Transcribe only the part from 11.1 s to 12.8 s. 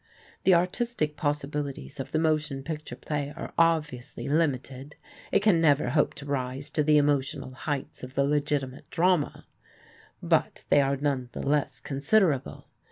the less considerable.